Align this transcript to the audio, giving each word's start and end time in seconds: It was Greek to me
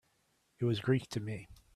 It 0.59 0.65
was 0.65 0.79
Greek 0.79 1.07
to 1.09 1.19
me 1.19 1.47